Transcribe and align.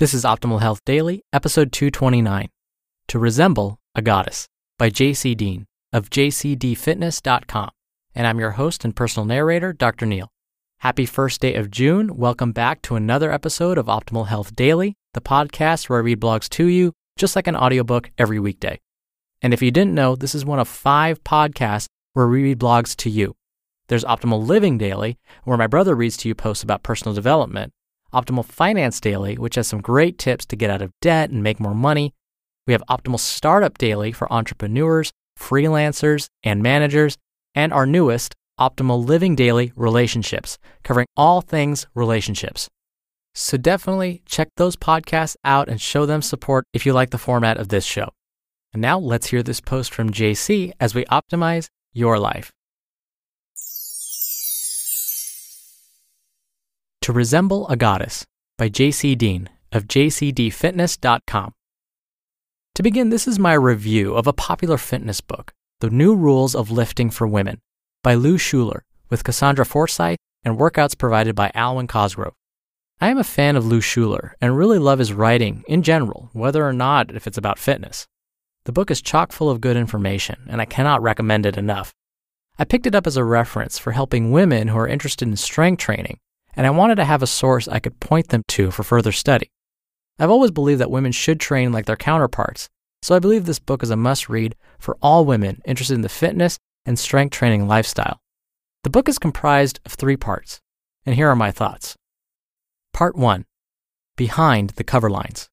This 0.00 0.14
is 0.14 0.24
Optimal 0.24 0.62
Health 0.62 0.82
Daily, 0.86 1.22
episode 1.30 1.72
229 1.72 2.48
To 3.08 3.18
Resemble 3.18 3.78
a 3.94 4.00
Goddess 4.00 4.48
by 4.78 4.88
JC 4.88 5.36
Deen 5.36 5.66
of 5.92 6.08
jcdfitness.com. 6.08 7.68
And 8.14 8.26
I'm 8.26 8.38
your 8.38 8.52
host 8.52 8.82
and 8.86 8.96
personal 8.96 9.26
narrator, 9.26 9.74
Dr. 9.74 10.06
Neal. 10.06 10.30
Happy 10.78 11.04
first 11.04 11.42
day 11.42 11.54
of 11.54 11.70
June. 11.70 12.16
Welcome 12.16 12.52
back 12.52 12.80
to 12.80 12.96
another 12.96 13.30
episode 13.30 13.76
of 13.76 13.88
Optimal 13.88 14.28
Health 14.28 14.56
Daily, 14.56 14.96
the 15.12 15.20
podcast 15.20 15.90
where 15.90 15.98
I 15.98 16.02
read 16.02 16.18
blogs 16.18 16.48
to 16.48 16.64
you, 16.64 16.94
just 17.18 17.36
like 17.36 17.46
an 17.46 17.54
audiobook 17.54 18.10
every 18.16 18.40
weekday. 18.40 18.80
And 19.42 19.52
if 19.52 19.60
you 19.60 19.70
didn't 19.70 19.92
know, 19.92 20.16
this 20.16 20.34
is 20.34 20.46
one 20.46 20.60
of 20.60 20.66
five 20.66 21.22
podcasts 21.24 21.88
where 22.14 22.26
we 22.26 22.42
read 22.42 22.58
blogs 22.58 22.96
to 22.96 23.10
you. 23.10 23.36
There's 23.88 24.04
Optimal 24.04 24.46
Living 24.46 24.78
Daily, 24.78 25.18
where 25.44 25.58
my 25.58 25.66
brother 25.66 25.94
reads 25.94 26.16
to 26.16 26.28
you 26.28 26.34
posts 26.34 26.64
about 26.64 26.82
personal 26.82 27.14
development. 27.14 27.74
Optimal 28.12 28.44
Finance 28.44 29.00
Daily, 29.00 29.36
which 29.36 29.54
has 29.54 29.68
some 29.68 29.80
great 29.80 30.18
tips 30.18 30.44
to 30.46 30.56
get 30.56 30.70
out 30.70 30.82
of 30.82 30.92
debt 31.00 31.30
and 31.30 31.42
make 31.42 31.60
more 31.60 31.74
money. 31.74 32.12
We 32.66 32.72
have 32.72 32.82
Optimal 32.88 33.18
Startup 33.18 33.76
Daily 33.78 34.12
for 34.12 34.32
entrepreneurs, 34.32 35.12
freelancers, 35.38 36.28
and 36.42 36.62
managers. 36.62 37.16
And 37.54 37.72
our 37.72 37.86
newest, 37.86 38.34
Optimal 38.58 39.04
Living 39.04 39.34
Daily 39.34 39.72
Relationships, 39.74 40.58
covering 40.84 41.06
all 41.16 41.40
things 41.40 41.86
relationships. 41.94 42.68
So 43.34 43.56
definitely 43.56 44.22
check 44.26 44.48
those 44.56 44.76
podcasts 44.76 45.36
out 45.44 45.68
and 45.68 45.80
show 45.80 46.04
them 46.04 46.22
support 46.22 46.64
if 46.72 46.84
you 46.84 46.92
like 46.92 47.10
the 47.10 47.18
format 47.18 47.56
of 47.56 47.68
this 47.68 47.84
show. 47.84 48.10
And 48.72 48.82
now 48.82 48.98
let's 48.98 49.28
hear 49.28 49.42
this 49.42 49.60
post 49.60 49.92
from 49.92 50.10
JC 50.10 50.72
as 50.78 50.94
we 50.94 51.04
optimize 51.06 51.68
your 51.92 52.18
life. 52.18 52.52
To 57.10 57.14
Resemble 57.14 57.66
a 57.66 57.76
Goddess 57.76 58.24
by 58.56 58.68
JC 58.68 59.18
Deen 59.18 59.48
of 59.72 59.88
jcdfitness.com. 59.88 61.52
To 62.76 62.82
begin, 62.84 63.10
this 63.10 63.26
is 63.26 63.36
my 63.36 63.54
review 63.54 64.14
of 64.14 64.28
a 64.28 64.32
popular 64.32 64.78
fitness 64.78 65.20
book, 65.20 65.52
The 65.80 65.90
New 65.90 66.14
Rules 66.14 66.54
of 66.54 66.70
Lifting 66.70 67.10
for 67.10 67.26
Women 67.26 67.58
by 68.04 68.14
Lou 68.14 68.38
Schuler 68.38 68.84
with 69.08 69.24
Cassandra 69.24 69.66
Forsythe 69.66 70.18
and 70.44 70.56
workouts 70.56 70.96
provided 70.96 71.34
by 71.34 71.50
Alwyn 71.52 71.88
Cosgrove. 71.88 72.36
I 73.00 73.08
am 73.08 73.18
a 73.18 73.24
fan 73.24 73.56
of 73.56 73.66
Lou 73.66 73.80
Schuler 73.80 74.36
and 74.40 74.56
really 74.56 74.78
love 74.78 75.00
his 75.00 75.12
writing 75.12 75.64
in 75.66 75.82
general, 75.82 76.30
whether 76.32 76.64
or 76.64 76.72
not 76.72 77.12
if 77.12 77.26
it's 77.26 77.38
about 77.38 77.58
fitness. 77.58 78.06
The 78.66 78.72
book 78.72 78.88
is 78.88 79.02
chock 79.02 79.32
full 79.32 79.50
of 79.50 79.60
good 79.60 79.76
information, 79.76 80.46
and 80.48 80.60
I 80.60 80.64
cannot 80.64 81.02
recommend 81.02 81.44
it 81.44 81.58
enough. 81.58 81.92
I 82.56 82.64
picked 82.64 82.86
it 82.86 82.94
up 82.94 83.08
as 83.08 83.16
a 83.16 83.24
reference 83.24 83.80
for 83.80 83.90
helping 83.90 84.30
women 84.30 84.68
who 84.68 84.78
are 84.78 84.86
interested 84.86 85.26
in 85.26 85.34
strength 85.34 85.80
training 85.80 86.20
and 86.54 86.66
I 86.66 86.70
wanted 86.70 86.96
to 86.96 87.04
have 87.04 87.22
a 87.22 87.26
source 87.26 87.68
I 87.68 87.78
could 87.78 88.00
point 88.00 88.28
them 88.28 88.42
to 88.48 88.70
for 88.70 88.82
further 88.82 89.12
study. 89.12 89.50
I've 90.18 90.30
always 90.30 90.50
believed 90.50 90.80
that 90.80 90.90
women 90.90 91.12
should 91.12 91.40
train 91.40 91.72
like 91.72 91.86
their 91.86 91.96
counterparts, 91.96 92.68
so 93.02 93.14
I 93.14 93.18
believe 93.18 93.46
this 93.46 93.58
book 93.58 93.82
is 93.82 93.90
a 93.90 93.96
must 93.96 94.28
read 94.28 94.54
for 94.78 94.98
all 95.00 95.24
women 95.24 95.62
interested 95.64 95.94
in 95.94 96.02
the 96.02 96.08
fitness 96.08 96.58
and 96.84 96.98
strength 96.98 97.32
training 97.32 97.66
lifestyle. 97.66 98.20
The 98.84 98.90
book 98.90 99.08
is 99.08 99.18
comprised 99.18 99.80
of 99.84 99.92
three 99.92 100.16
parts, 100.16 100.60
and 101.06 101.14
here 101.14 101.28
are 101.28 101.36
my 101.36 101.50
thoughts. 101.50 101.96
Part 102.92 103.16
1 103.16 103.44
Behind 104.16 104.70
the 104.70 104.84
Cover 104.84 105.08
Lines. 105.08 105.48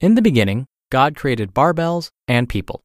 In 0.00 0.14
the 0.14 0.22
beginning, 0.22 0.66
God 0.90 1.16
created 1.16 1.54
barbells 1.54 2.10
and 2.28 2.48
people. 2.48 2.82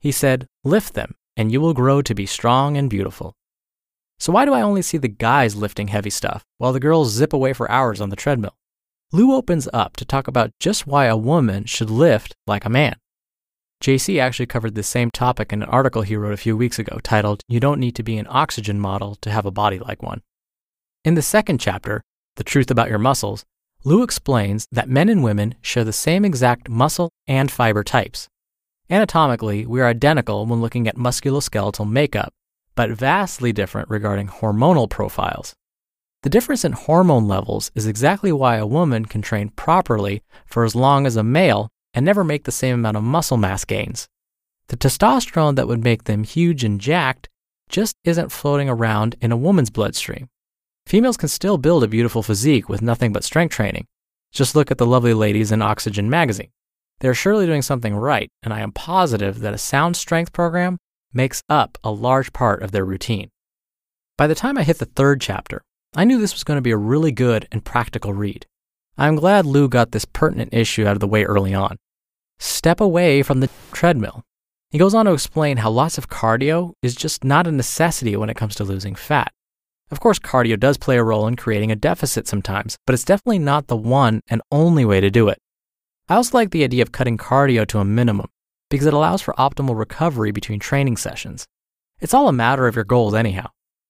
He 0.00 0.10
said, 0.10 0.46
Lift 0.64 0.94
them, 0.94 1.14
and 1.36 1.52
you 1.52 1.60
will 1.60 1.74
grow 1.74 2.02
to 2.02 2.14
be 2.14 2.26
strong 2.26 2.76
and 2.76 2.90
beautiful. 2.90 3.34
So 4.18 4.32
why 4.32 4.44
do 4.44 4.52
I 4.52 4.62
only 4.62 4.82
see 4.82 4.98
the 4.98 5.08
guys 5.08 5.56
lifting 5.56 5.88
heavy 5.88 6.10
stuff 6.10 6.44
while 6.58 6.72
the 6.72 6.80
girls 6.80 7.10
zip 7.10 7.32
away 7.32 7.52
for 7.52 7.70
hours 7.70 8.00
on 8.00 8.10
the 8.10 8.16
treadmill? 8.16 8.56
Lou 9.12 9.34
opens 9.34 9.68
up 9.72 9.96
to 9.96 10.04
talk 10.04 10.26
about 10.26 10.52
just 10.58 10.86
why 10.86 11.06
a 11.06 11.16
woman 11.16 11.64
should 11.64 11.90
lift 11.90 12.34
like 12.46 12.64
a 12.64 12.70
man. 12.70 12.96
JC 13.82 14.20
actually 14.20 14.46
covered 14.46 14.74
this 14.76 14.86
same 14.86 15.10
topic 15.10 15.52
in 15.52 15.60
an 15.60 15.68
article 15.68 16.02
he 16.02 16.16
wrote 16.16 16.32
a 16.32 16.36
few 16.36 16.56
weeks 16.56 16.78
ago 16.78 16.98
titled, 17.02 17.42
You 17.48 17.58
Don't 17.58 17.80
Need 17.80 17.96
to 17.96 18.04
Be 18.04 18.16
an 18.16 18.28
Oxygen 18.30 18.78
Model 18.78 19.16
to 19.16 19.30
Have 19.30 19.44
a 19.44 19.50
Body 19.50 19.80
Like 19.80 20.02
One. 20.02 20.22
In 21.04 21.14
the 21.14 21.20
second 21.20 21.58
chapter, 21.58 22.00
The 22.36 22.44
Truth 22.44 22.70
About 22.70 22.88
Your 22.88 23.00
Muscles, 23.00 23.44
Lou 23.82 24.04
explains 24.04 24.68
that 24.70 24.88
men 24.88 25.08
and 25.08 25.24
women 25.24 25.56
share 25.60 25.82
the 25.82 25.92
same 25.92 26.24
exact 26.24 26.68
muscle 26.68 27.10
and 27.26 27.50
fiber 27.50 27.82
types. 27.82 28.28
Anatomically, 28.88 29.66
we 29.66 29.80
are 29.80 29.88
identical 29.88 30.46
when 30.46 30.60
looking 30.60 30.86
at 30.86 30.96
musculoskeletal 30.96 31.90
makeup, 31.90 32.32
but 32.74 32.90
vastly 32.90 33.52
different 33.52 33.88
regarding 33.88 34.28
hormonal 34.28 34.88
profiles. 34.88 35.54
The 36.22 36.30
difference 36.30 36.64
in 36.64 36.72
hormone 36.72 37.26
levels 37.26 37.72
is 37.74 37.86
exactly 37.86 38.30
why 38.30 38.56
a 38.56 38.66
woman 38.66 39.06
can 39.06 39.22
train 39.22 39.48
properly 39.50 40.22
for 40.46 40.64
as 40.64 40.74
long 40.74 41.04
as 41.06 41.16
a 41.16 41.24
male 41.24 41.68
and 41.94 42.06
never 42.06 42.22
make 42.22 42.44
the 42.44 42.52
same 42.52 42.74
amount 42.74 42.96
of 42.96 43.02
muscle 43.02 43.36
mass 43.36 43.64
gains. 43.64 44.08
The 44.68 44.76
testosterone 44.76 45.56
that 45.56 45.68
would 45.68 45.82
make 45.82 46.04
them 46.04 46.24
huge 46.24 46.64
and 46.64 46.80
jacked 46.80 47.28
just 47.68 47.96
isn't 48.04 48.32
floating 48.32 48.68
around 48.68 49.16
in 49.20 49.32
a 49.32 49.36
woman's 49.36 49.70
bloodstream. 49.70 50.28
Females 50.86 51.16
can 51.16 51.28
still 51.28 51.58
build 51.58 51.82
a 51.82 51.88
beautiful 51.88 52.22
physique 52.22 52.68
with 52.68 52.82
nothing 52.82 53.12
but 53.12 53.24
strength 53.24 53.54
training. 53.54 53.86
Just 54.32 54.54
look 54.54 54.70
at 54.70 54.78
the 54.78 54.86
lovely 54.86 55.14
ladies 55.14 55.52
in 55.52 55.60
Oxygen 55.60 56.08
magazine. 56.08 56.50
They 57.00 57.08
are 57.08 57.14
surely 57.14 57.46
doing 57.46 57.62
something 57.62 57.94
right, 57.94 58.30
and 58.42 58.54
I 58.54 58.60
am 58.60 58.72
positive 58.72 59.40
that 59.40 59.54
a 59.54 59.58
sound 59.58 59.96
strength 59.96 60.32
program 60.32 60.78
makes 61.12 61.42
up 61.48 61.78
a 61.84 61.90
large 61.90 62.32
part 62.32 62.62
of 62.62 62.72
their 62.72 62.84
routine. 62.84 63.30
By 64.18 64.26
the 64.26 64.34
time 64.34 64.58
I 64.58 64.62
hit 64.62 64.78
the 64.78 64.86
third 64.86 65.20
chapter, 65.20 65.62
I 65.94 66.04
knew 66.04 66.18
this 66.18 66.34
was 66.34 66.44
going 66.44 66.56
to 66.56 66.62
be 66.62 66.70
a 66.70 66.76
really 66.76 67.12
good 67.12 67.48
and 67.52 67.64
practical 67.64 68.12
read. 68.12 68.46
I'm 68.96 69.16
glad 69.16 69.46
Lou 69.46 69.68
got 69.68 69.92
this 69.92 70.04
pertinent 70.04 70.52
issue 70.52 70.86
out 70.86 70.94
of 70.94 71.00
the 71.00 71.06
way 71.08 71.24
early 71.24 71.54
on. 71.54 71.76
Step 72.38 72.80
away 72.80 73.22
from 73.22 73.40
the 73.40 73.50
treadmill. 73.72 74.22
He 74.70 74.78
goes 74.78 74.94
on 74.94 75.06
to 75.06 75.12
explain 75.12 75.58
how 75.58 75.70
lots 75.70 75.98
of 75.98 76.08
cardio 76.08 76.72
is 76.82 76.94
just 76.94 77.24
not 77.24 77.46
a 77.46 77.52
necessity 77.52 78.16
when 78.16 78.30
it 78.30 78.36
comes 78.36 78.54
to 78.56 78.64
losing 78.64 78.94
fat. 78.94 79.32
Of 79.90 80.00
course, 80.00 80.18
cardio 80.18 80.58
does 80.58 80.78
play 80.78 80.96
a 80.96 81.04
role 81.04 81.26
in 81.26 81.36
creating 81.36 81.70
a 81.70 81.76
deficit 81.76 82.26
sometimes, 82.26 82.78
but 82.86 82.94
it's 82.94 83.04
definitely 83.04 83.38
not 83.38 83.66
the 83.66 83.76
one 83.76 84.20
and 84.28 84.40
only 84.50 84.86
way 84.86 85.00
to 85.00 85.10
do 85.10 85.28
it. 85.28 85.38
I 86.08 86.16
also 86.16 86.38
like 86.38 86.50
the 86.50 86.64
idea 86.64 86.82
of 86.82 86.92
cutting 86.92 87.18
cardio 87.18 87.66
to 87.68 87.78
a 87.78 87.84
minimum 87.84 88.28
because 88.72 88.86
it 88.86 88.94
allows 88.94 89.20
for 89.20 89.34
optimal 89.34 89.78
recovery 89.78 90.30
between 90.30 90.58
training 90.58 90.96
sessions. 90.96 91.46
It's 92.00 92.14
all 92.14 92.26
a 92.26 92.32
matter 92.32 92.66
of 92.66 92.74
your 92.74 92.86
goals, 92.86 93.12
anyhow. 93.12 93.48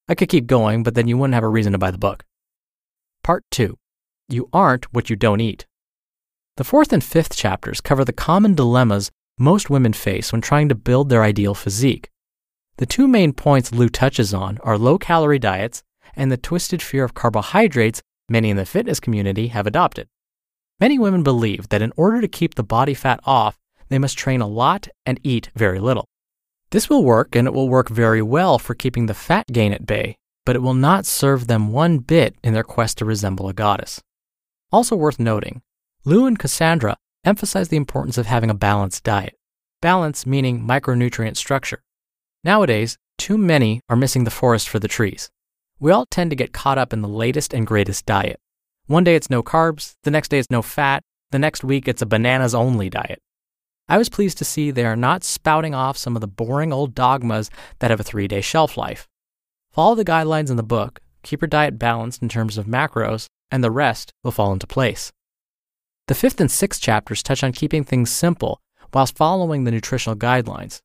I 0.09 0.17
could 0.17 0.29
keep 0.29 0.49
going, 0.49 0.83
but 0.83 0.97
then 0.97 1.07
you 1.07 1.17
wouldn't 1.17 1.35
have 1.35 1.45
a 1.45 1.49
reason 1.49 1.71
to 1.71 1.79
buy 1.79 1.93
the 1.93 1.99
book. 1.99 2.25
Part 3.23 3.45
2 3.53 3.79
You 4.29 4.49
Aren't 4.53 4.93
What 4.93 5.09
You 5.09 5.15
Don't 5.15 5.41
Eat. 5.41 5.67
The 6.57 6.65
fourth 6.65 6.93
and 6.93 7.03
fifth 7.03 7.37
chapters 7.37 7.81
cover 7.81 8.05
the 8.05 8.13
common 8.13 8.57
dilemmas 8.57 9.13
most 9.39 9.71
women 9.71 9.93
face 9.93 10.33
when 10.33 10.41
trying 10.41 10.69
to 10.69 10.75
build 10.75 11.11
their 11.11 11.23
ideal 11.23 11.55
physique. 11.55 12.11
The 12.79 12.87
two 12.87 13.07
main 13.07 13.33
points 13.35 13.71
Lou 13.71 13.89
touches 13.89 14.35
on 14.35 14.59
are 14.65 14.77
low 14.77 14.99
calorie 14.99 15.39
diets 15.39 15.85
and 16.17 16.33
the 16.33 16.37
twisted 16.37 16.83
fear 16.83 17.05
of 17.05 17.15
carbohydrates 17.15 18.03
many 18.29 18.51
in 18.51 18.57
the 18.57 18.67
fitness 18.67 18.99
community 18.99 19.47
have 19.47 19.69
adopted. 19.69 20.09
Many 20.81 20.99
women 20.99 21.23
believe 21.23 21.69
that 21.69 21.83
in 21.83 21.93
order 21.97 22.21
to 22.21 22.27
keep 22.27 22.57
the 22.57 22.65
body 22.65 22.95
fat 22.95 23.21
off, 23.25 23.61
they 23.93 23.99
must 23.99 24.19
train 24.19 24.41
a 24.41 24.47
lot 24.47 24.89
and 25.05 25.21
eat 25.23 25.51
very 25.55 25.79
little. 25.79 26.09
This 26.71 26.89
will 26.89 27.05
work 27.05 27.37
and 27.37 27.47
it 27.47 27.53
will 27.53 27.69
work 27.69 27.89
very 27.89 28.23
well 28.23 28.59
for 28.59 28.75
keeping 28.75 29.07
the 29.07 29.15
fat 29.15 29.47
gain 29.53 29.73
at 29.73 29.87
bay, 29.87 30.17
but 30.47 30.57
it 30.57 30.63
will 30.63 30.75
not 30.75 31.05
serve 31.05 31.47
them 31.47 31.73
one 31.73 31.99
bit 31.99 32.35
in 32.43 32.55
their 32.55 32.65
quest 32.65 32.99
to 32.99 33.05
resemble 33.05 33.49
a 33.49 33.53
goddess. 33.53 34.01
Also 34.73 34.97
worth 34.97 35.19
noting, 35.19 35.61
Lou 36.05 36.27
and 36.27 36.39
Cassandra 36.39 36.97
emphasize 37.25 37.69
the 37.69 37.77
importance 37.77 38.17
of 38.17 38.27
having 38.27 38.51
a 38.51 38.55
balanced 38.55 39.05
diet. 39.05 39.35
Balance 39.81 40.27
meaning 40.27 40.67
micronutrient 40.67 41.37
structure. 41.37 41.83
Nowadays, 42.43 42.97
too 43.19 43.37
many 43.37 43.81
are 43.89 43.97
missing 43.97 44.25
the 44.25 44.31
forest 44.31 44.69
for 44.69 44.79
the 44.79 44.89
trees. 44.89 45.31
We 45.79 45.93
all 45.93 46.07
tend 46.07 46.31
to 46.31 46.37
get 46.37 46.53
caught 46.53 46.79
up 46.79 46.93
in 46.93 47.03
the 47.03 47.09
latest 47.09 47.53
and 47.53 47.67
greatest 47.67 48.07
diet. 48.07 48.41
One 48.87 49.05
day 49.05 49.15
it's 49.15 49.31
no 49.31 49.43
carbs, 49.43 49.95
the 50.05 50.11
next 50.11 50.29
day 50.29 50.39
it's 50.39 50.51
no 50.51 50.63
fat, 50.63 51.03
the 51.31 51.39
next 51.39 51.63
week 51.63 51.87
it's 51.87 52.03
a 52.03 52.07
bananas 52.07 52.55
only 52.55 52.89
diet. 52.89 53.21
I 53.93 53.99
was 53.99 54.09
pleased 54.09 54.39
to 54.39 54.47
see 54.47 54.71
they 54.71 54.87
are 54.87 54.97
not 54.97 55.23
spouting 55.23 55.75
off 55.75 55.99
some 55.99 56.17
of 56.17 56.23
the 56.23 56.27
boring 56.27 56.73
old 56.73 56.95
dogmas 56.95 57.51
that 57.81 57.91
have 57.91 58.01
a 58.01 58.03
three 58.03 58.27
day 58.27 58.41
shelf 58.41 58.79
life. 58.79 59.07
Follow 59.71 59.95
the 59.95 60.03
guidelines 60.03 60.49
in 60.49 60.57
the 60.57 60.63
book, 60.63 61.01
keep 61.23 61.43
your 61.43 61.49
diet 61.49 61.79
balanced 61.79 62.23
in 62.23 62.31
terms 62.31 62.57
of 62.57 62.65
macros, 62.65 63.27
and 63.51 63.63
the 63.63 63.71
rest 63.71 64.11
will 64.25 64.31
fall 64.31 64.51
into 64.51 64.67
place. 64.67 65.13
The 66.09 66.15
fifth 66.15 66.41
and 66.41 66.51
sixth 66.51 66.81
chapters 66.81 67.23
touch 67.23 67.45
on 67.45 67.53
keeping 67.53 67.85
things 67.85 68.09
simple 68.09 68.63
whilst 68.95 69.15
following 69.15 69.65
the 69.65 69.71
nutritional 69.71 70.17
guidelines. 70.17 70.81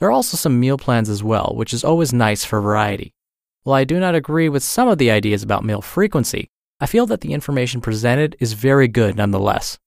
There 0.00 0.08
are 0.08 0.12
also 0.12 0.36
some 0.36 0.58
meal 0.58 0.78
plans 0.78 1.08
as 1.08 1.22
well, 1.22 1.52
which 1.54 1.72
is 1.72 1.84
always 1.84 2.12
nice 2.12 2.44
for 2.44 2.60
variety. 2.60 3.14
While 3.62 3.76
I 3.76 3.84
do 3.84 4.00
not 4.00 4.16
agree 4.16 4.48
with 4.48 4.64
some 4.64 4.88
of 4.88 4.98
the 4.98 5.12
ideas 5.12 5.44
about 5.44 5.64
meal 5.64 5.80
frequency, 5.80 6.48
I 6.80 6.86
feel 6.86 7.06
that 7.06 7.20
the 7.20 7.34
information 7.34 7.80
presented 7.80 8.34
is 8.40 8.54
very 8.54 8.88
good 8.88 9.14
nonetheless. 9.14 9.78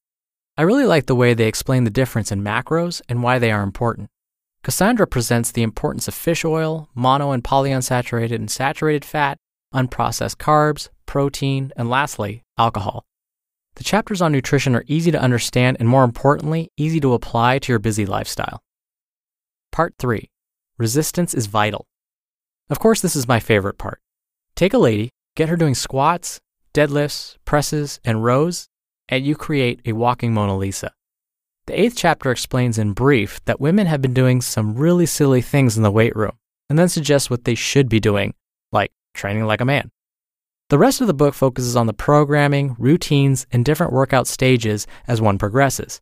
I 0.58 0.64
really 0.64 0.86
like 0.86 1.06
the 1.06 1.16
way 1.16 1.34
they 1.34 1.48
explain 1.48 1.86
the 1.86 1.90
difference 1.90 2.32
in 2.32 2.44
macros 2.44 3.02
and 3.08 3.24
why 3.24 3.40
they 3.40 3.52
are 3.52 3.64
important. 3.64 4.10
Cassandra 4.64 5.08
presents 5.08 5.52
the 5.52 5.64
importance 5.64 6.08
of 6.08 6.14
fish 6.14 6.46
oil, 6.46 6.90
mono 6.94 7.32
and 7.32 7.44
polyunsaturated 7.44 8.36
and 8.36 8.52
saturated 8.52 9.06
fat, 9.06 9.38
unprocessed 9.74 10.38
carbs, 10.38 10.90
protein, 11.06 11.72
and 11.76 11.90
lastly, 11.90 12.44
alcohol. 12.58 13.06
The 13.76 13.84
chapters 13.84 14.22
on 14.22 14.34
nutrition 14.34 14.76
are 14.76 14.84
easy 14.88 15.12
to 15.12 15.22
understand 15.22 15.78
and, 15.80 15.88
more 15.88 16.04
importantly, 16.04 16.70
easy 16.78 17.00
to 17.00 17.14
apply 17.14 17.60
to 17.60 17.72
your 17.72 17.80
busy 17.80 18.06
lifestyle. 18.06 18.60
Part 19.72 19.96
3 19.98 20.30
Resistance 20.78 21.34
is 21.34 21.46
vital. 21.48 21.86
Of 22.70 22.80
course, 22.80 23.02
this 23.02 23.16
is 23.16 23.28
my 23.28 23.40
favorite 23.40 23.78
part. 23.78 24.00
Take 24.56 24.74
a 24.74 24.78
lady, 24.78 25.10
get 25.36 25.50
her 25.50 25.56
doing 25.56 25.76
squats, 25.76 26.40
deadlifts, 26.74 27.38
presses, 27.46 28.00
and 28.04 28.24
rows, 28.24 28.68
and 29.12 29.26
you 29.26 29.36
create 29.36 29.82
a 29.86 29.92
walking 29.92 30.34
Mona 30.34 30.58
Lisa. 30.58 30.94
The 31.68 31.80
eighth 31.80 31.96
chapter 31.96 32.32
explains 32.32 32.80
in 32.80 32.94
brief 32.94 33.44
that 33.46 33.62
women 33.62 33.86
have 33.86 34.02
been 34.02 34.14
doing 34.14 34.42
some 34.42 34.76
really 34.76 35.06
silly 35.06 35.42
things 35.42 35.78
in 35.78 35.84
the 35.84 35.92
weight 35.92 36.16
room, 36.16 36.38
and 36.70 36.80
then 36.80 36.90
suggests 36.90 37.30
what 37.30 37.44
they 37.44 37.54
should 37.54 37.90
be 37.90 38.00
doing, 38.00 38.34
like 38.72 38.92
training 39.14 39.46
like 39.46 39.62
a 39.62 39.66
man. 39.66 39.92
The 40.70 40.80
rest 40.80 41.02
of 41.02 41.08
the 41.08 41.14
book 41.14 41.36
focuses 41.36 41.76
on 41.76 41.86
the 41.86 41.94
programming, 41.94 42.76
routines, 42.80 43.46
and 43.52 43.66
different 43.66 43.92
workout 43.92 44.26
stages 44.26 44.88
as 45.06 45.22
one 45.22 45.38
progresses. 45.38 46.02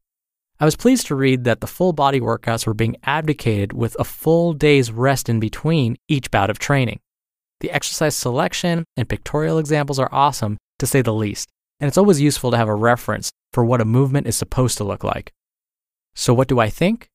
I 0.60 0.66
was 0.66 0.76
pleased 0.76 1.08
to 1.08 1.16
read 1.16 1.44
that 1.46 1.62
the 1.62 1.68
full 1.68 1.94
body 1.94 2.20
workouts 2.20 2.68
were 2.68 2.74
being 2.74 2.98
abdicated 3.04 3.74
with 3.74 3.96
a 3.98 4.04
full 4.04 4.54
day's 4.54 4.92
rest 4.92 5.28
in 5.28 5.40
between 5.40 5.98
each 6.08 6.30
bout 6.30 6.50
of 6.50 6.60
training. 6.60 7.00
The 7.62 7.72
exercise 7.72 8.16
selection 8.16 8.86
and 8.96 9.10
pictorial 9.10 9.58
examples 9.58 10.00
are 10.00 10.10
awesome, 10.12 10.58
to 10.78 10.86
say 10.86 11.02
the 11.02 11.14
least, 11.14 11.50
and 11.80 11.88
it's 11.88 11.98
always 11.98 12.22
useful 12.22 12.52
to 12.52 12.58
have 12.58 12.68
a 12.68 12.76
reference 12.76 13.32
for 13.54 13.64
what 13.64 13.82
a 13.82 13.86
movement 13.86 14.28
is 14.28 14.36
supposed 14.36 14.78
to 14.78 14.84
look 14.84 15.04
like. 15.04 15.32
So, 16.16 16.34
what 16.34 16.48
do 16.48 16.60
I 16.60 16.70
think? 16.70 17.10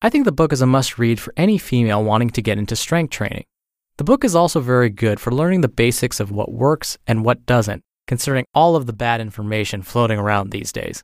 I 0.00 0.10
think 0.10 0.24
the 0.24 0.32
book 0.32 0.52
is 0.52 0.60
a 0.60 0.66
must 0.66 0.98
read 0.98 1.18
for 1.18 1.32
any 1.36 1.58
female 1.58 2.02
wanting 2.02 2.30
to 2.30 2.42
get 2.42 2.58
into 2.58 2.76
strength 2.76 3.10
training. 3.10 3.44
The 3.96 4.04
book 4.04 4.24
is 4.24 4.34
also 4.34 4.60
very 4.60 4.90
good 4.90 5.18
for 5.18 5.32
learning 5.32 5.60
the 5.60 5.68
basics 5.68 6.20
of 6.20 6.30
what 6.30 6.52
works 6.52 6.96
and 7.06 7.24
what 7.24 7.46
doesn't, 7.46 7.82
considering 8.06 8.44
all 8.54 8.76
of 8.76 8.86
the 8.86 8.92
bad 8.92 9.20
information 9.20 9.82
floating 9.82 10.18
around 10.18 10.50
these 10.50 10.70
days. 10.70 11.02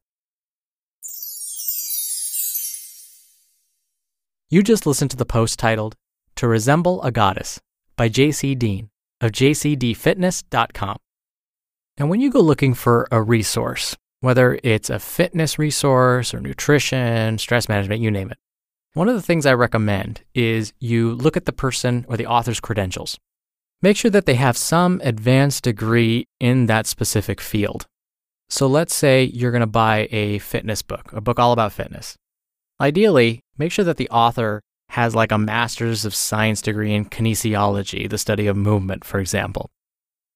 You 4.49 4.63
just 4.63 4.87
listened 4.87 5.11
to 5.11 5.17
the 5.17 5.27
post 5.27 5.59
titled 5.59 5.97
To 6.37 6.47
Resemble 6.47 7.03
a 7.03 7.11
Goddess 7.11 7.61
by 7.97 8.09
JC 8.09 8.57
Deen 8.57 8.91
of 9.21 9.33
jcdfitness.com. 9.33 10.97
And 11.97 12.11
when 12.11 12.21
you 12.21 12.31
go 12.31 12.41
looking 12.41 12.75
for 12.75 13.07
a 13.13 13.23
resource, 13.23 13.97
whether 14.21 14.59
it's 14.65 14.91
a 14.91 14.99
fitness 14.99 15.59
resource 15.59 16.35
or 16.35 16.41
nutrition, 16.41 17.39
stress 17.39 17.69
management, 17.69 18.01
you 18.01 18.11
name 18.11 18.31
it. 18.31 18.39
One 18.95 19.09
of 19.09 19.15
the 19.15 19.23
things 19.23 19.47
I 19.47 19.55
recommend 19.55 20.23
is 20.35 20.73
you 20.81 21.13
look 21.13 21.37
at 21.37 21.45
the 21.45 21.53
person 21.53 22.05
or 22.09 22.17
the 22.17 22.27
author's 22.27 22.61
credentials. 22.61 23.19
Make 23.83 23.97
sure 23.97 24.11
that 24.11 24.25
they 24.27 24.35
have 24.35 24.57
some 24.57 25.01
advanced 25.05 25.65
degree 25.65 26.27
in 26.41 26.67
that 26.67 26.87
specific 26.87 27.41
field. 27.41 27.87
So 28.49 28.67
let's 28.67 28.95
say 28.95 29.25
you're 29.25 29.51
going 29.51 29.61
to 29.61 29.67
buy 29.67 30.09
a 30.11 30.39
fitness 30.39 30.83
book, 30.83 31.13
a 31.13 31.21
book 31.21 31.39
all 31.39 31.53
about 31.53 31.73
fitness. 31.73 32.17
Ideally, 32.81 33.41
make 33.59 33.73
sure 33.73 33.85
that 33.85 33.99
the 33.99 34.09
author 34.11 34.63
has 34.91 35.15
like 35.15 35.33
a 35.33 35.39
master's 35.39 36.05
of 36.05 36.15
science 36.15 36.63
degree 36.63 36.95
in 36.95 37.07
kinesiology, 37.07 38.09
the 38.09 38.19
study 38.19 38.47
of 38.47 38.57
movement, 38.57 39.05
for 39.05 39.19
example. 39.21 39.71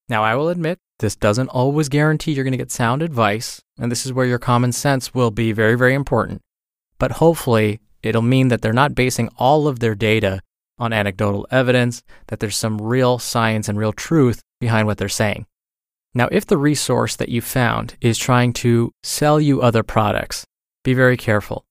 Now, 0.07 0.23
I 0.23 0.35
will 0.35 0.49
admit 0.49 0.79
this 0.99 1.15
doesn't 1.15 1.49
always 1.49 1.89
guarantee 1.89 2.33
you're 2.33 2.43
going 2.43 2.51
to 2.51 2.57
get 2.57 2.71
sound 2.71 3.01
advice, 3.01 3.61
and 3.77 3.91
this 3.91 4.05
is 4.05 4.13
where 4.13 4.25
your 4.25 4.39
common 4.39 4.71
sense 4.71 5.13
will 5.13 5.31
be 5.31 5.51
very, 5.51 5.75
very 5.75 5.93
important. 5.93 6.41
But 6.97 7.13
hopefully, 7.13 7.79
it'll 8.03 8.21
mean 8.21 8.49
that 8.49 8.61
they're 8.61 8.73
not 8.73 8.95
basing 8.95 9.29
all 9.37 9.67
of 9.67 9.79
their 9.79 9.95
data 9.95 10.41
on 10.77 10.93
anecdotal 10.93 11.47
evidence, 11.51 12.03
that 12.27 12.39
there's 12.39 12.57
some 12.57 12.81
real 12.81 13.19
science 13.19 13.67
and 13.67 13.77
real 13.77 13.93
truth 13.93 14.41
behind 14.59 14.87
what 14.87 14.97
they're 14.97 15.09
saying. 15.09 15.45
Now, 16.13 16.27
if 16.31 16.45
the 16.45 16.57
resource 16.57 17.15
that 17.15 17.29
you 17.29 17.41
found 17.41 17.95
is 18.01 18.17
trying 18.17 18.53
to 18.53 18.91
sell 19.03 19.39
you 19.39 19.61
other 19.61 19.83
products, 19.83 20.45
be 20.83 20.93
very 20.93 21.17
careful. 21.17 21.65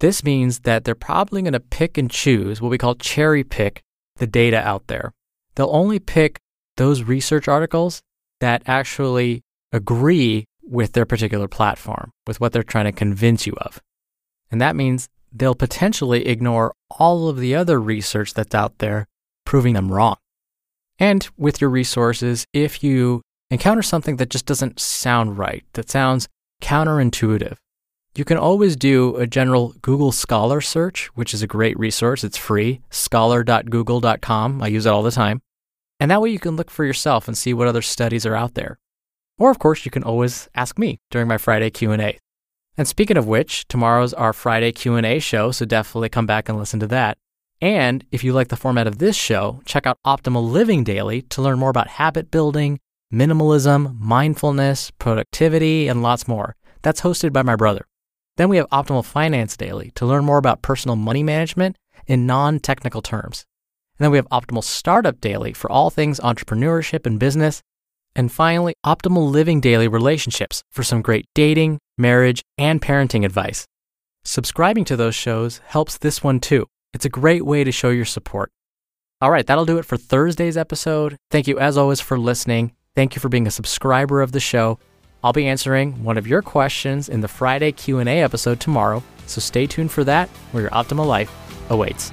This 0.00 0.24
means 0.24 0.60
that 0.60 0.84
they're 0.84 0.94
probably 0.94 1.42
going 1.42 1.52
to 1.52 1.60
pick 1.60 1.98
and 1.98 2.10
choose 2.10 2.60
what 2.60 2.70
we 2.70 2.78
call 2.78 2.94
cherry 2.94 3.44
pick 3.44 3.82
the 4.16 4.26
data 4.26 4.58
out 4.58 4.86
there. 4.88 5.12
They'll 5.54 5.70
only 5.70 5.98
pick 5.98 6.38
those 6.76 7.02
research 7.02 7.48
articles 7.48 8.02
that 8.40 8.62
actually 8.66 9.42
agree 9.72 10.44
with 10.62 10.92
their 10.92 11.06
particular 11.06 11.48
platform, 11.48 12.10
with 12.26 12.40
what 12.40 12.52
they're 12.52 12.62
trying 12.62 12.84
to 12.84 12.92
convince 12.92 13.46
you 13.46 13.54
of. 13.54 13.80
And 14.50 14.60
that 14.60 14.76
means 14.76 15.08
they'll 15.32 15.54
potentially 15.54 16.26
ignore 16.26 16.74
all 16.90 17.28
of 17.28 17.38
the 17.38 17.54
other 17.54 17.80
research 17.80 18.34
that's 18.34 18.54
out 18.54 18.78
there 18.78 19.06
proving 19.44 19.74
them 19.74 19.90
wrong. 19.90 20.16
And 20.98 21.28
with 21.36 21.60
your 21.60 21.70
resources, 21.70 22.44
if 22.52 22.82
you 22.82 23.22
encounter 23.50 23.82
something 23.82 24.16
that 24.16 24.30
just 24.30 24.46
doesn't 24.46 24.80
sound 24.80 25.38
right, 25.38 25.64
that 25.74 25.90
sounds 25.90 26.28
counterintuitive, 26.62 27.56
you 28.14 28.24
can 28.24 28.36
always 28.36 28.74
do 28.74 29.16
a 29.16 29.26
general 29.26 29.74
Google 29.80 30.12
Scholar 30.12 30.60
search, 30.60 31.06
which 31.14 31.32
is 31.32 31.42
a 31.42 31.46
great 31.46 31.78
resource. 31.78 32.24
It's 32.24 32.36
free, 32.36 32.80
scholar.google.com. 32.90 34.62
I 34.62 34.66
use 34.66 34.86
it 34.86 34.90
all 34.90 35.02
the 35.02 35.10
time. 35.12 35.40
And 36.00 36.10
that 36.10 36.20
way 36.20 36.30
you 36.30 36.38
can 36.38 36.56
look 36.56 36.70
for 36.70 36.84
yourself 36.84 37.26
and 37.26 37.36
see 37.36 37.52
what 37.52 37.68
other 37.68 37.82
studies 37.82 38.24
are 38.24 38.36
out 38.36 38.54
there. 38.54 38.78
Or 39.38 39.50
of 39.50 39.58
course, 39.58 39.84
you 39.84 39.90
can 39.90 40.02
always 40.02 40.48
ask 40.54 40.78
me 40.78 40.98
during 41.10 41.28
my 41.28 41.38
Friday 41.38 41.70
Q&A. 41.70 42.18
And 42.76 42.86
speaking 42.86 43.16
of 43.16 43.26
which, 43.26 43.66
tomorrow's 43.68 44.14
our 44.14 44.32
Friday 44.32 44.72
Q&A 44.72 45.18
show, 45.18 45.50
so 45.50 45.64
definitely 45.64 46.08
come 46.08 46.26
back 46.26 46.48
and 46.48 46.58
listen 46.58 46.78
to 46.80 46.86
that. 46.88 47.18
And 47.60 48.04
if 48.12 48.22
you 48.22 48.32
like 48.32 48.48
the 48.48 48.56
format 48.56 48.86
of 48.86 48.98
this 48.98 49.16
show, 49.16 49.60
check 49.64 49.86
out 49.86 49.98
Optimal 50.06 50.48
Living 50.48 50.84
Daily 50.84 51.22
to 51.22 51.42
learn 51.42 51.58
more 51.58 51.70
about 51.70 51.88
habit 51.88 52.30
building, 52.30 52.78
minimalism, 53.12 53.98
mindfulness, 53.98 54.92
productivity, 54.92 55.88
and 55.88 56.02
lots 56.02 56.28
more. 56.28 56.54
That's 56.82 57.00
hosted 57.00 57.32
by 57.32 57.42
my 57.42 57.56
brother. 57.56 57.86
Then 58.36 58.48
we 58.48 58.58
have 58.58 58.70
Optimal 58.70 59.04
Finance 59.04 59.56
Daily 59.56 59.90
to 59.96 60.06
learn 60.06 60.24
more 60.24 60.38
about 60.38 60.62
personal 60.62 60.94
money 60.94 61.24
management 61.24 61.76
in 62.06 62.26
non 62.26 62.60
technical 62.60 63.02
terms. 63.02 63.44
And 63.98 64.04
then 64.04 64.10
we 64.12 64.18
have 64.18 64.28
Optimal 64.28 64.62
Startup 64.62 65.20
Daily 65.20 65.52
for 65.52 65.70
all 65.70 65.90
things 65.90 66.20
entrepreneurship 66.20 67.04
and 67.04 67.18
business. 67.18 67.62
And 68.14 68.30
finally, 68.30 68.74
Optimal 68.86 69.30
Living 69.30 69.60
Daily 69.60 69.88
Relationships 69.88 70.62
for 70.70 70.82
some 70.82 71.02
great 71.02 71.26
dating, 71.34 71.78
marriage, 71.96 72.42
and 72.56 72.80
parenting 72.80 73.24
advice. 73.24 73.66
Subscribing 74.24 74.84
to 74.84 74.96
those 74.96 75.14
shows 75.14 75.60
helps 75.66 75.98
this 75.98 76.22
one 76.22 76.38
too. 76.38 76.66
It's 76.94 77.04
a 77.04 77.10
great 77.10 77.44
way 77.44 77.64
to 77.64 77.72
show 77.72 77.90
your 77.90 78.04
support. 78.04 78.50
All 79.20 79.30
right, 79.30 79.46
that'll 79.46 79.64
do 79.64 79.78
it 79.78 79.84
for 79.84 79.96
Thursday's 79.96 80.56
episode. 80.56 81.16
Thank 81.30 81.48
you 81.48 81.58
as 81.58 81.76
always 81.76 82.00
for 82.00 82.18
listening. 82.18 82.72
Thank 82.94 83.16
you 83.16 83.20
for 83.20 83.28
being 83.28 83.46
a 83.46 83.50
subscriber 83.50 84.22
of 84.22 84.32
the 84.32 84.40
show. 84.40 84.78
I'll 85.24 85.32
be 85.32 85.48
answering 85.48 86.04
one 86.04 86.16
of 86.16 86.28
your 86.28 86.42
questions 86.42 87.08
in 87.08 87.20
the 87.20 87.28
Friday 87.28 87.72
Q&A 87.72 88.22
episode 88.22 88.60
tomorrow, 88.60 89.02
so 89.26 89.40
stay 89.40 89.66
tuned 89.66 89.90
for 89.90 90.04
that 90.04 90.28
where 90.52 90.62
your 90.62 90.70
optimal 90.70 91.06
life 91.06 91.32
awaits. 91.70 92.12